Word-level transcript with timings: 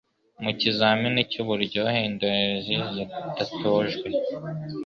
Mu 0.43 0.51
kizamini 0.59 1.19
cy 1.31 1.37
uburyohe 1.41 1.99
indorerezi 2.09 2.75
zidatojwe 2.93 4.07